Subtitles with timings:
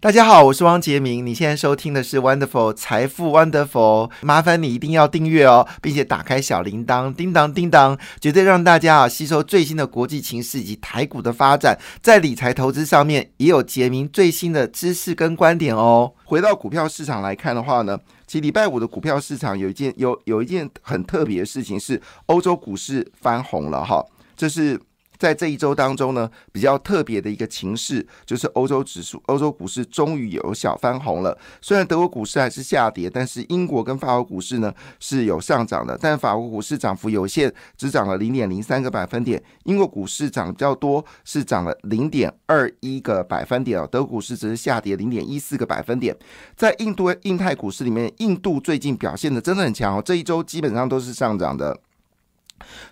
[0.00, 1.26] 大家好，我是汪杰明。
[1.26, 16.12] 你现在收听的是 Wonderful 财富 Wonderful，麻烦你一定要订阅哦，并且打开小铃铛，叮当叮当，绝对让大家啊吸收最新的国际情势以及台股的发展，在理财投资上面也有杰明最新的知识跟观点哦。
[16.22, 24.06] 回到股票市场来看的话呢，其实礼拜五的股票市场有一件有有一件很特别的事情是，欧洲股市翻红了哈，
[24.36, 24.80] 这是。
[25.18, 31.36] 在这一周当中呢，比较特别的一个情势，就是欧洲指数、欧洲股市终于有小翻红了。
[31.60, 35.98] 虽然德国股市还是下跌，但是英国跟法国股市呢是有上涨的。
[36.00, 43.88] 但法国股市涨幅有限，只涨了零点零三个百分点；英国股市涨比较多，是涨了零点二一个百分点哦。
[43.90, 46.16] 德国股市只是下跌零点一四个百分点。
[46.56, 51.76] 在印度、印太股市里面，印度最近表现的真的很强哦，这一周基本上都是上涨的。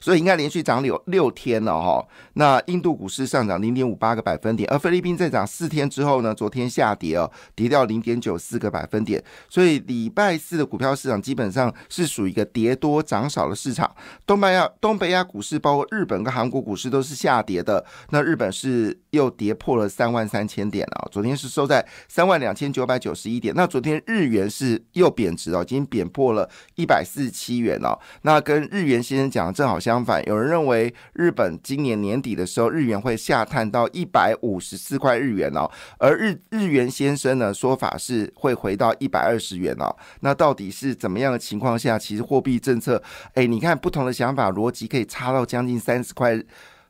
[0.00, 2.06] 所以应该连续涨六六天了哈。
[2.34, 9.23] 那印度股市上涨零点五八个百分点，而菲律宾在涨四天之后呢，昨天下跌哦，跌掉零点九四个百分点。
[9.48, 13.91] 所以礼拜四的股票市场基本上是属于一个跌多涨少的市场。
[14.27, 17.84] 东北亚东北亚股市包括日本跟韩国股市都是下跌的。
[18.11, 23.55] 那日本是又跌破了三万三千点了，昨天是收在三万两千九百九十一点。
[23.56, 27.98] 那昨天日元是又贬值了，已经贬破了一百四十七元了。
[28.23, 29.55] 那跟日元先生讲。
[29.56, 35.66] 正好相反，有人认为日本今年年底的时候，日元会下探到一百五十四块日元哦，
[35.98, 39.96] 而日日元先生呢说法是会回到一百二十元哦。
[40.20, 46.38] 那到底是怎么样的情况下，其实货币政策，哎，你看不同的想法逻辑可以差到将近三十块，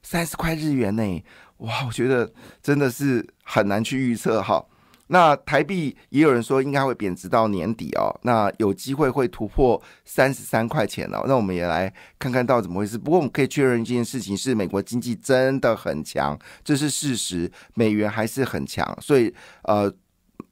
[0.03, 1.25] 三十块日元呢？
[1.59, 4.67] 哇，我觉得真的是很难去预测哈。
[5.09, 11.25] 那台币也有人说应该会贬值到年底哦，那有机会会突破三十三块钱哦。
[11.27, 12.99] 那我们也来看看到怎么回事。
[12.99, 18.97] 不过我们可以确认一件事情是，美国经济真的很强，这是事实，美元还是很强。
[19.00, 19.93] 所以呃，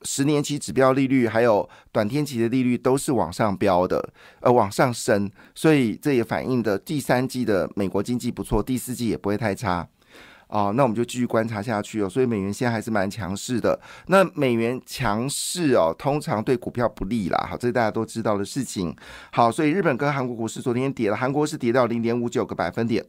[0.02, 5.30] 十年期指标利率还有短天期的利率都是往上飙的，呃，往上升。
[5.54, 9.88] 所以这也反映的第三季的美国经济不错，第四季也不会太差。
[10.48, 12.08] 哦，那我们就继续观察下去哦。
[12.08, 13.78] 所以美元现在还是蛮强势的。
[14.06, 17.46] 那美元强势哦，通常对股票不利啦。
[17.50, 18.94] 好，这是大家都知道的事情。
[19.32, 23.04] 好，所以日本跟韩国股市昨天跌了，韩国是跌到零点五九个百分点，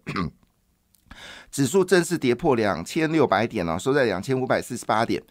[1.51, 5.21] 指数正式跌破两千六百点了，收在两千五百四十八点。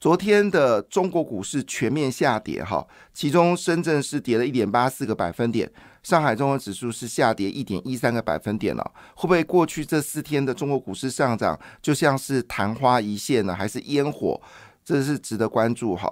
[0.00, 5.70] 昨天的中国股市全面下跌哈，其中深圳是跌了一点八四个百分点。
[6.04, 14.40] 上海综合指数是下跌一点一三个百分点了，会不会过去这四天的中国股市上涨就像是昙花一现呢，还是烟火？
[14.84, 16.08] 这是值得关注哈，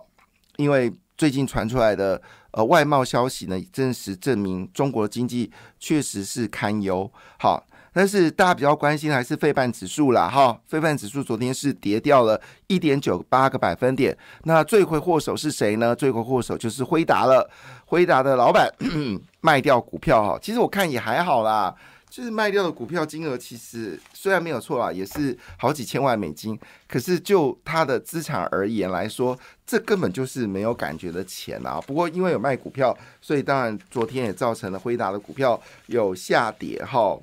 [0.56, 2.20] 因为最近传出来的
[2.50, 7.08] 呃外贸消息呢，证实证明中国经济确实是堪忧。
[7.38, 7.64] 好。
[7.92, 14.16] 但是大家比较关心的还是费半指数啦，哈，费半指数昨天是跌掉了一点九八个百分点。
[14.44, 15.94] 那罪魁祸首是谁呢？
[15.94, 17.48] 罪魁祸首就是辉达了。
[17.84, 18.72] 辉达的老板
[19.42, 21.74] 卖掉股票，哈，其实我看也还好啦，
[22.08, 26.58] 就是卖掉的股票金额其实虽然没有错啦，也是好几千万美金。
[26.88, 31.78] 可是就他的资产而言来说，这根本就是没有感觉的钱啊。
[31.86, 37.18] 不过因为有卖股票，所以当然昨天也造成了辉达的股票有下跌，哈。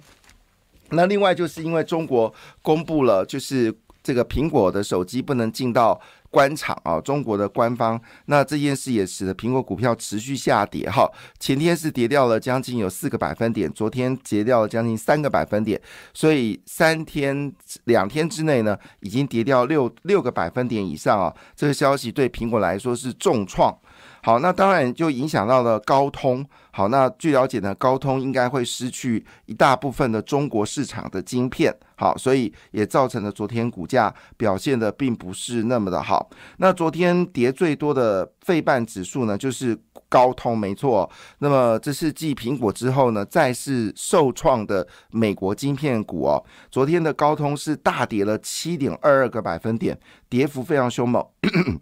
[0.91, 11.09] 那另外就是因为中国公布了，就是这个苹果的手机不能进到官场啊，中国的官方，那这件事也使得苹果股票持续下跌哈。
[11.39, 15.79] 前天是跌掉了将近有四个百分点，昨天跌掉了将近三个百分点，
[16.13, 17.51] 所以三天
[17.85, 21.33] 两天之内呢，已经跌掉六六个百分点以上啊。
[21.55, 23.75] 这个消息对苹果来说是重创。
[24.22, 26.46] 好，那当然就影响到了高通。
[26.72, 31.75] 好，那据了解呢，高通应该会失去一大部分的中国市场的晶片。
[31.96, 36.29] 好，所以也造成了昨天股价表现的并不是那么的好。
[36.58, 39.78] 那昨天跌最多的费半指数呢，就是
[40.08, 41.09] 高通，没错。
[41.40, 46.41] 那么这是继苹果之后呢，再次受创的美国晶片股哦。
[46.72, 49.99] 昨天的高通是大跌了七点二二个百分点，
[50.29, 51.26] 跌幅非常凶猛。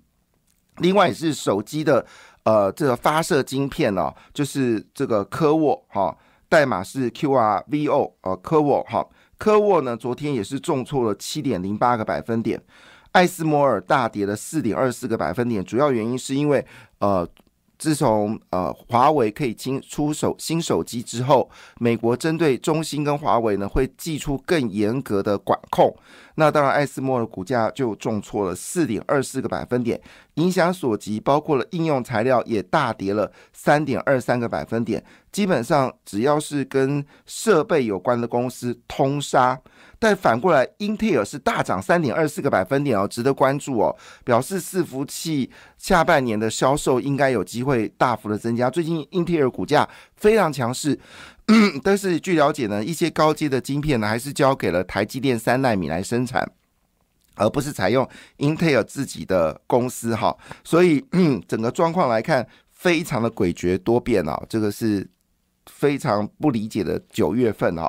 [0.77, 2.05] 另外也是手机的。
[2.47, 6.17] 呃，这个发射晶片呢，就是这个科沃哈，
[6.47, 9.05] 代码是 QRVO，呃，科沃哈，
[9.37, 12.57] 科沃呢，昨天也是重挫了七点零八个百分点，
[13.11, 16.65] 艾斯摩尔大跌了四点二四个百分点，主要原因是因为
[16.99, 17.27] 呃，
[17.77, 25.95] 自从呃华为可以新出手新手机之后，美国针对中兴跟华为呢会寄出更严格的管控。
[26.35, 29.99] 那当然，艾斯莫的股价就重挫了四点二四个百分点，
[30.35, 35.03] 影响所及，包括了应用材料也大跌了三点二三个百分点。
[35.31, 39.59] 基本上只要是跟设备有关的公司通杀。
[39.99, 48.69] 但反过来，英特尔是大涨三点二四个百分点哦，值得关注哦，表示伺服器下半年的销售应该有机会大幅的增加。
[48.69, 50.99] 最近英特尔股价非常强势，
[51.83, 56.47] 但是据了解呢，一些高阶的晶片呢，还是交给了台积电三纳米来生产，
[57.35, 58.07] 而不是采用
[58.37, 60.37] 英特尔自己的公司哈。
[60.63, 61.03] 所以
[61.47, 65.09] 整个状况来看，非常的诡谲多变啊，这个是。
[65.77, 67.87] 非常不理解的九月份哈，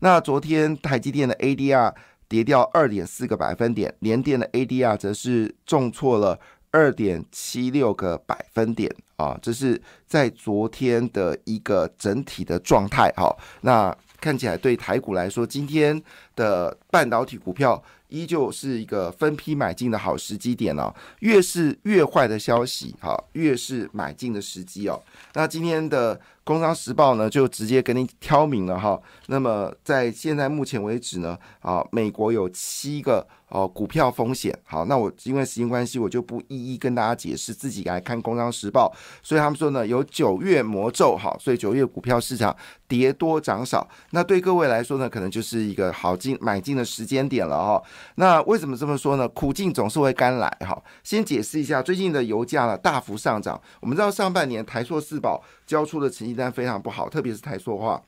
[0.00, 1.90] 那昨天台积电的 ADR
[2.28, 6.38] 跌掉二点四个百分点，联电的 ADR 则是重挫了
[6.70, 13.34] 二点七六个百分点啊，这是在昨天的一个整体的状态哈。
[13.62, 15.98] 那看起来对台股来说，今天
[16.36, 20.94] 的半导体股票依旧是一个分批买进的好时机点哦。
[21.20, 25.02] 越是越坏的消息哈，越是买进的时机哦。
[25.32, 26.20] 那今天的。
[26.44, 29.00] 工商时报呢，就直接给你挑明了哈。
[29.26, 34.56] 那么在现在目前为止呢，啊，美国有七个哦股票风险。
[34.64, 38.92] 好，那我因为时间关系，我就不一一跟大家解释，自己来看工商时报。
[39.22, 42.56] 所以他们说呢，有九月魔咒，哈，所以九月股票市场
[42.88, 43.86] 跌多涨少。
[44.10, 47.82] 那对各位来说呢，可能就是一个好进买进的时间点了哈。
[48.16, 49.28] 那为什么这么说呢？
[49.28, 50.82] 苦尽总是会甘来哈。
[51.04, 53.60] 先解释一下，最近的油价呢大幅上涨。
[53.80, 56.50] 我们知道上半年台硕四宝交出的成绩。
[56.50, 58.02] 非常不好，特别是台塑化。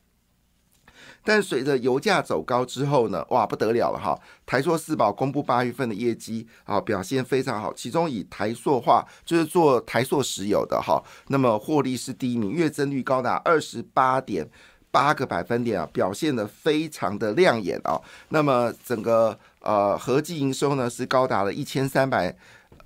[1.24, 4.18] 但随着油价走高之后呢，哇，不得了了哈！
[4.46, 14.48] 台塑四宝公布八月份的业绩啊，表现非常好，其中以台塑化就是做台塑石油的哈，那么获利是第一名，月增率高达二十八点
[14.90, 18.00] 八个百分点啊，表现的非常的亮眼啊。
[18.30, 22.36] 那么整个呃合计营收呢是高达了一千三百。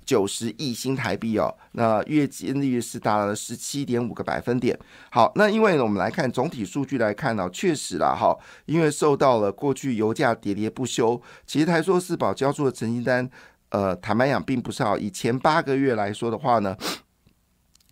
[0.07, 4.79] 九十亿新台币哦，那月利率是达到了十七点五个百分点。
[5.11, 13.29] 好，那因为呢，我们来看总体数据来看呢，确实啦哈，因为受到了过去油价喋喋不休，其实台塑四宝交出的成绩单，
[13.69, 14.97] 呃，坦白讲并不是好。
[14.97, 16.73] 以前八个月来说的话呢，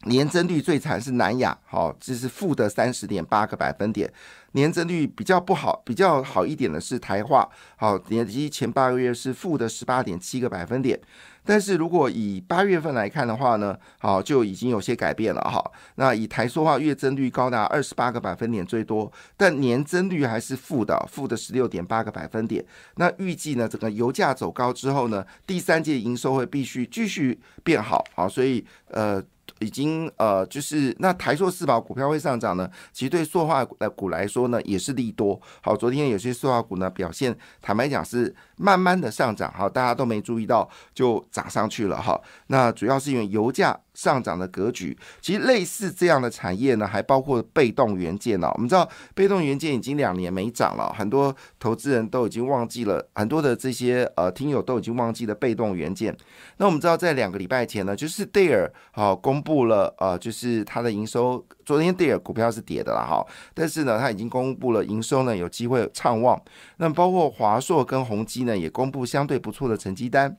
[0.05, 4.09] 年增率最惨是南亚，好，这是负的三十点八个百分点。
[4.55, 10.99] 年增率比较不好，比较好一点的是台化，好，年绩前八个月是负的十八点七个百分点。
[11.47, 15.61] 但是如果以八月份来看的话呢，好就已经有些改变了哈。
[15.95, 22.65] 那以台塑化月增率高达二十八个百分点最多，但年增率还是负的，负的十六点八个百分点。
[22.95, 29.21] 那预计呢，整个油价走高之后呢，第三届营收会必须继续变好，好，所以呃。
[29.59, 35.39] 已经呃，就是那台塑四宝股票会上涨呢，其实对塑化股来说呢也是利多。
[35.61, 42.19] 好，昨天有些塑化股呢表现，坦白讲是慢慢的上涨，好，大家都没注意到就涨上去了哈。
[42.47, 43.79] 那主要是因为油价。
[43.95, 48.51] 上涨的格局，其实类似这样的产业呢，还包括被动元件哦。
[48.53, 56.15] 我们知道被动元件已经两年没涨了，很多投资人都已经忘记了，很多的这些呃听友都已经忘记了被动元件。
[56.57, 66.39] 那我们知道在两个礼拜前呢，就是戴尔好公布了呃，就是它的营收，昨天戴尔股票是跌的了哈，但是呢，它已经公布了营收呢有机会畅旺。
[66.77, 70.37] 那包括华硕跟宏基呢，也公布相对不错的成绩单。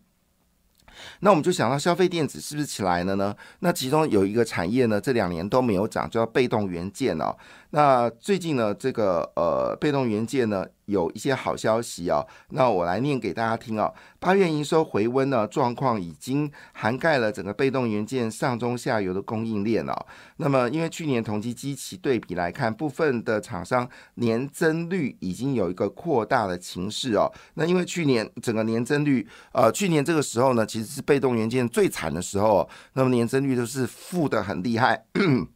[1.20, 3.34] 那我们就想到消费电子是不是起来了呢？
[3.60, 7.36] 那其中有一个产业呢，这两年都没有涨，叫被动元件哦。
[7.70, 13.92] 那最近呢，这个呃被动元件呢有一些好消息啊，那我来念给大家听啊。
[14.18, 20.06] 八月营收回温呢，状况已经涵盖了整个被动元件上中下游的供应链啊。
[20.38, 27.30] 那么因为去年同期基期对比来看，部分的厂商年增率已经有一个扩大的情势哦。
[27.54, 35.04] 那因为去年整个年增率，呃，去年这个时候呢，其实是被动元件最惨的时候，那么年增率都是负的很厉害。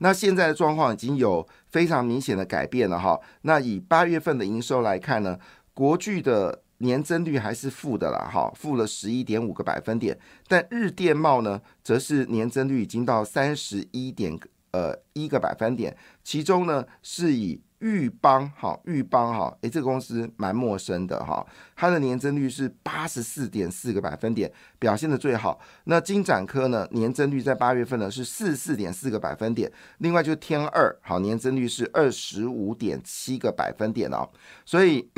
[0.00, 3.18] 那现在的状况已经有非常明显的改变了哈。
[3.42, 5.38] 那以八月份的营收来看呢，
[5.72, 10.18] 国巨的年增率还是负的了哈，负了十一点五个百分点。
[10.46, 14.38] 但日电茂呢，则是年增率已经到三十一点
[14.72, 17.62] 呃一个百分点，其中呢是以。
[17.80, 21.44] 裕邦哈，裕邦哈，诶，这个公司蛮陌生的哈，
[21.74, 25.58] 它的年增率是八十四点四个百分点，表现的最好。
[25.84, 34.28] 那金展科呢，年增率在八月份呢是四四点四个百分点，另外就天二好，年增率是二十五点七个百分点哦。
[34.64, 35.08] 所以，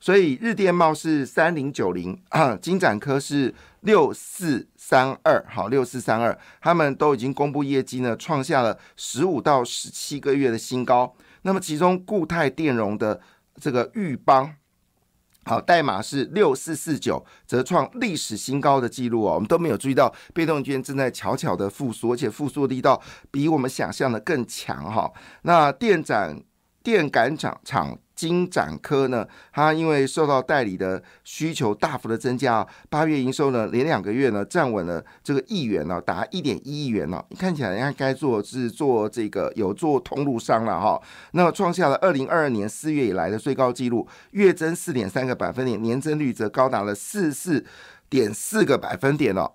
[0.00, 2.20] 所以日电贸是三零九零，
[2.60, 11.14] 金展科是六四三二，好，六四三二，他们都已经公布业绩呢，创下了十五到十七个月的新高。
[11.44, 13.20] 那么其中固态电容的
[13.60, 14.54] 这个裕邦。
[15.44, 19.34] 好，代码是六四四九，则创历史新高的记录哦。
[19.34, 25.12] 我们都没有注意到，被动券正在悄悄的复苏，而且复苏力道比我们想象的更强哈。
[25.42, 26.42] 那电展
[26.82, 27.98] 电感厂厂。
[28.14, 37.22] 金展科呢，它因为受到代理的需求大幅的增加，八月营收呢连两个月呢站稳了这个亿元呢，达一点一亿元呢。
[37.38, 41.00] 看起来应该该做是做这个有做通路商了哈，
[41.32, 47.64] 那么创下了二零二二年四月以来的最高纪录，月增四点三个百分点，年增率则高达了四四。
[48.10, 49.50] 点四个百分点哦，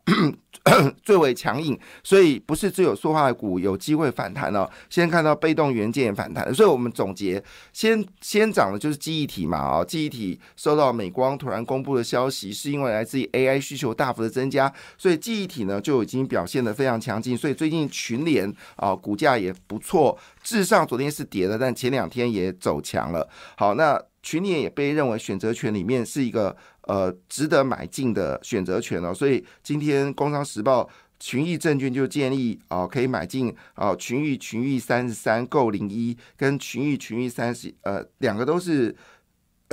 [1.01, 4.70] 最为强硬，所以不是只有塑化股有机会反弹哦。
[4.89, 7.41] 先看到被动元件反弹，所以我们总结，
[7.72, 23.29] 先先涨的就是记忆体嘛啊，记忆体受到美光突然公布的消息，是因为来自于 AI 需求大幅的增加，所以记忆体呢就已经表现的非常强劲，所以最近群联啊股价也不错，至上昨天是跌的，但前两天也走强了。
[23.56, 26.58] 好，那群联也被认为选择权里面是一个。
[26.89, 30.84] 呃，值得买进的选择权哦，所以今天《工商时报》
[31.19, 38.96] 群益证券就建议啊，可以买进啊，群益群益三十三购零一，跟群益群益三十，呃，两个都是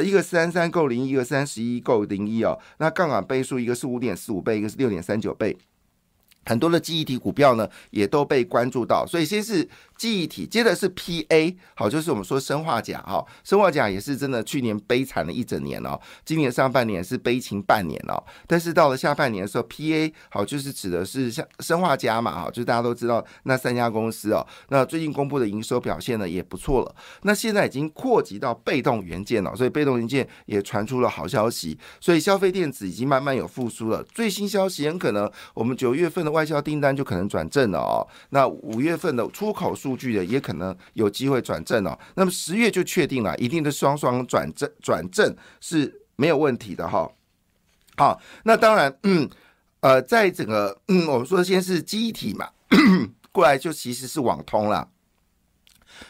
[0.05, 5.57] 一个三三购零一，一个三十一购零一哦，那杠杆倍数一个是五点四五倍，一个是六点三九倍。
[6.47, 36.36] 很多的记忆体股票呢，也都被关注到，所以先是记忆体，接着是 PA，好，就是我们说生化钾哈，生化钾也是真的去年悲惨了一整年哦，今年上半年是悲情半年哦，但是到了下半年的时候，PA 好就是指的是像生化钾嘛，哈，就是大家都知道那三家公司哦，那最近公布的营收表现呢也不错了，那现在已经扩及到被动元件了，所以被动元件也传出了好消息，所以消费电子已经慢慢有复苏了，最新消息很可能我们九月份的。
[36.37, 41.99] 外销订单就可能转正了哦，那五月份的出口数据的也可能有机会转正哦。
[42.15, 47.11] 那么十月就确定了，一定的双双转正，转正是没有问题的哈。
[47.97, 49.27] 好，那当然，嗯，
[49.81, 52.51] 呃，在整个，嗯，我们说先是机体嘛，
[53.33, 54.87] 过来就其实是网通了，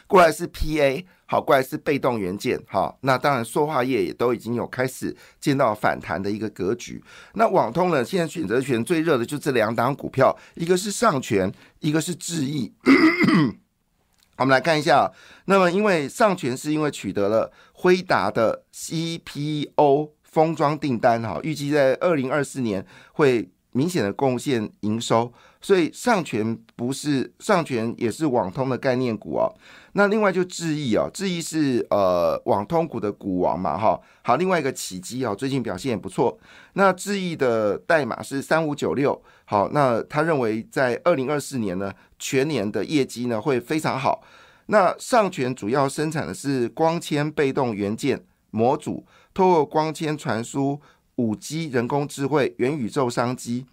[0.07, 1.05] 过来是 PA。
[1.29, 7.03] 好，过来是被动元件，好，那当然塑化业也都已经有开始见到反弹的一个格局。
[7.33, 11.51] 那网通呢，现在选择权最热的就这两档股票，一个是上权，
[11.81, 12.73] 一个是智毅。
[14.39, 15.11] 我们来看一下，
[15.47, 25.31] 那么因为上权是因为取得了辉达的 CPO 封装订单，哈，预计在二零二四年会明显的贡献营收。
[25.59, 29.51] 所以上权不是上权，也是网通的概念股哦。
[29.93, 33.99] 那另外就智毅哦，智毅是呃网通股的股王嘛哈。
[34.21, 36.37] 好，另外一个启基哦，最近表现也不错。
[36.73, 39.19] 那智毅的代码是三五九六。
[39.45, 44.23] 好，那他认为在二零二四年呢，全年的业绩呢会非常好。
[44.67, 50.79] 那上权主要生产的是光纤被动元件模组，透过光纤传输、
[51.17, 53.67] 五 G、人工智慧、元宇宙商机。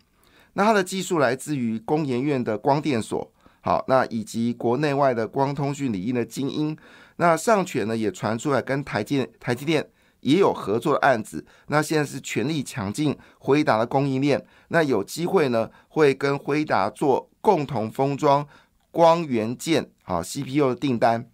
[0.52, 6.76] 那它的技术来自于工研院的光电所，好，那以及国内外的光通讯领域的精英。
[7.16, 9.88] 那上权呢也传出来跟台积台积电
[10.20, 11.44] 也有合作的案子。
[11.68, 14.44] 那现在是全力抢进辉达的供应链。
[14.68, 18.46] 那有机会呢会跟辉达做共同封装
[18.90, 21.28] 光元件，好 CPU 的订单。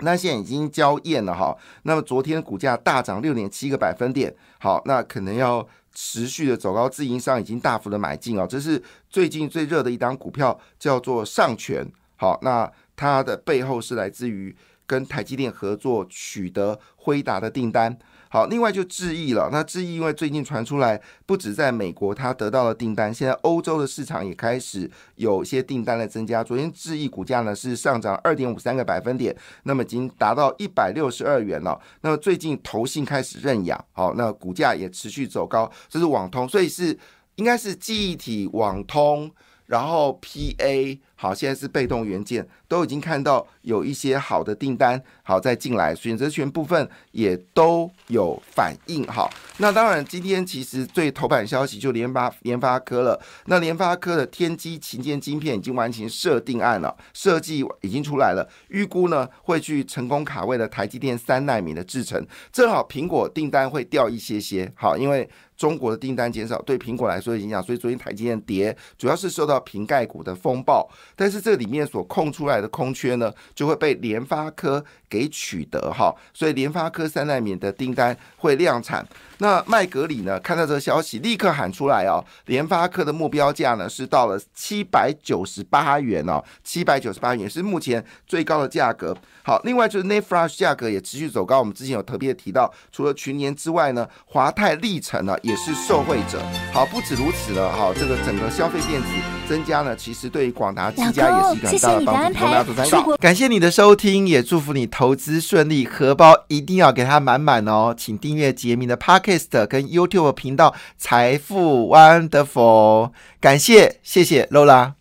[0.00, 1.56] 那现在已经交验了哈。
[1.84, 5.66] 那么昨天股价大涨六点七个百分点，好，那可能要。
[5.96, 11.86] 持续的走高，自营商已经大幅的买进哦，这是最近最热的一档股票，叫做上权。
[12.16, 14.52] 好，那它的背后是来自于
[14.88, 17.96] 跟台积电合作取得辉达的订单。
[18.34, 19.48] 好，另外就智毅了。
[19.52, 26.42] 那智毅因为最近传出来，不止在美国它得到了订单，现在欧洲的市场也开始有一些订单的增加。
[26.42, 31.80] 昨天智毅股价呢是上涨二点五三个百分点，那么已经达到一百六十二元了。
[32.00, 35.70] 那么最近投信开始认养，好，那股价也持续走高。
[35.88, 36.98] 这是网通，所以是
[37.36, 39.30] 应该是记忆体网通，
[39.66, 40.98] 然后 PA。
[41.16, 49.06] 好，现在是被动元件，都已经看到有一些好的订单，好再进来，选择权部分也都有反应。
[49.06, 53.20] 好，那当然今天其实最头版消息就联发联发科了。
[53.46, 64.70] 那联发科的天玑旗舰晶片已经完成设定案了，设计已经出来了，预估呢会去成功卡位了台积电三纳米的制程，正好苹果订单会掉一些些。
[64.74, 70.90] 好，因为中国的订单减少，对苹果来说影响，所以昨天台积电跌，主要是受到瓶盖股的风暴。
[71.16, 74.84] 但是这里面所空出来的空缺呢，就会被联发科
[75.14, 79.06] 给取得哈，所以联发科三纳米的订单会量产。
[79.38, 80.38] 那麦格里呢？
[80.40, 82.24] 看到这个消息，立刻喊出来哦！
[82.46, 89.14] 联发科的目标价呢是到了七百九十八元哦，七百九十八元是目前最高的价格。
[89.42, 91.58] 好，另外就是 n e Flash 价格也持续走高。
[91.58, 96.40] 我们之前有特别提到，除了群联之外呢，华泰历程呢也是受惠者。
[96.72, 99.08] 好，不止如此了，哈，这个整个消费电子
[99.48, 103.16] 增加呢，其实对于广达、技嘉也是一个很大的帮助。
[103.18, 107.94] 感谢你的收听，也祝福你投资顺利，荷包一定要给它满满哦。
[107.94, 114.94] 请订阅杰明的 Podcast 跟 YouTube 频道财富 Wonderful，感谢，谢谢 Lola。